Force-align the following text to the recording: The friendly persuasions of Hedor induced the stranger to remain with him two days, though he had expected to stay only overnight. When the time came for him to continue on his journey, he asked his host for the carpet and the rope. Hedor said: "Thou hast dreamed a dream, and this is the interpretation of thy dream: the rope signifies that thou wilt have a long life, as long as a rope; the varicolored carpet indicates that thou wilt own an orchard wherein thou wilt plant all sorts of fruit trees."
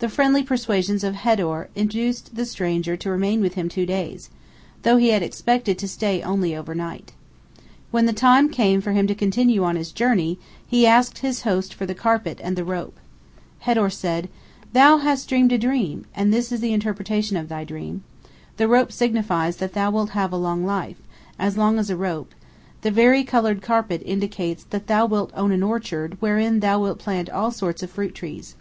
The 0.00 0.10
friendly 0.10 0.42
persuasions 0.42 1.02
of 1.02 1.14
Hedor 1.14 1.68
induced 1.74 2.34
the 2.36 2.44
stranger 2.44 2.94
to 2.98 3.08
remain 3.10 3.40
with 3.40 3.54
him 3.54 3.70
two 3.70 3.86
days, 3.86 4.28
though 4.82 4.98
he 4.98 5.08
had 5.08 5.22
expected 5.22 5.78
to 5.78 5.88
stay 5.88 6.20
only 6.22 6.54
overnight. 6.54 7.12
When 7.90 8.04
the 8.04 8.12
time 8.12 8.50
came 8.50 8.82
for 8.82 8.92
him 8.92 9.06
to 9.06 9.14
continue 9.14 9.64
on 9.64 9.76
his 9.76 9.92
journey, 9.92 10.38
he 10.68 10.86
asked 10.86 11.20
his 11.20 11.44
host 11.44 11.72
for 11.72 11.86
the 11.86 11.94
carpet 11.94 12.38
and 12.44 12.54
the 12.54 12.66
rope. 12.66 12.98
Hedor 13.60 13.90
said: 13.90 14.28
"Thou 14.74 14.98
hast 14.98 15.26
dreamed 15.26 15.52
a 15.52 15.56
dream, 15.56 16.04
and 16.14 16.34
this 16.34 16.52
is 16.52 16.60
the 16.60 16.74
interpretation 16.74 17.38
of 17.38 17.48
thy 17.48 17.64
dream: 17.64 18.04
the 18.58 18.68
rope 18.68 18.92
signifies 18.92 19.56
that 19.56 19.72
thou 19.72 19.90
wilt 19.90 20.10
have 20.10 20.32
a 20.34 20.36
long 20.36 20.66
life, 20.66 20.98
as 21.38 21.56
long 21.56 21.78
as 21.78 21.88
a 21.88 21.96
rope; 21.96 22.34
the 22.82 22.90
varicolored 22.90 23.62
carpet 23.62 24.02
indicates 24.04 24.64
that 24.64 24.86
thou 24.86 25.06
wilt 25.06 25.30
own 25.34 25.50
an 25.50 25.62
orchard 25.62 26.18
wherein 26.20 26.60
thou 26.60 26.78
wilt 26.78 26.98
plant 26.98 27.30
all 27.30 27.50
sorts 27.50 27.82
of 27.82 27.90
fruit 27.90 28.14
trees." 28.14 28.54